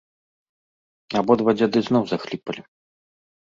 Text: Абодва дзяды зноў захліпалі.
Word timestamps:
Абодва 1.21 1.51
дзяды 1.59 1.79
зноў 1.89 2.03
захліпалі. 2.13 2.61